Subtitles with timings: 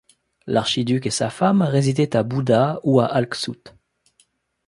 [0.47, 3.71] L'archiduc et sa femme résidaient à Buda ou à Alcsut.